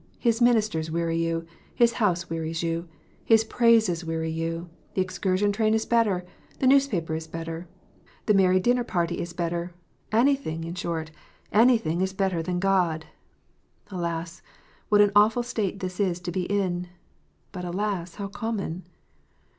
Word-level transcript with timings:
His 0.17 0.41
ministers 0.41 0.89
weary 0.89 1.17
you! 1.19 1.45
His 1.75 1.93
house 2.01 2.27
wearies 2.27 2.63
you! 2.63 2.89
His 3.23 3.43
praises 3.43 4.03
weary 4.03 4.31
you! 4.31 4.67
The 4.95 5.01
excursion 5.01 5.51
train 5.51 5.75
is 5.75 5.85
better! 5.85 6.25
The 6.57 6.65
newspaper 6.65 7.13
is 7.13 7.27
better! 7.27 7.67
The 8.25 8.33
merry 8.33 8.59
dinner 8.59 8.83
party 8.83 9.19
is 9.19 9.31
better! 9.33 9.75
Anything, 10.11 10.63
in 10.63 10.73
short, 10.73 11.11
anything 11.51 12.01
is 12.01 12.13
better 12.13 12.41
than 12.41 12.57
God! 12.59 13.05
Alas, 13.91 14.41
what 14.89 15.01
an 15.01 15.11
awful 15.15 15.43
state 15.43 15.81
this 15.81 15.99
is 15.99 16.19
to 16.21 16.31
be 16.31 16.45
in! 16.45 16.87
But, 17.51 17.63
alas, 17.63 18.15
how 18.15 18.27
common 18.27 18.87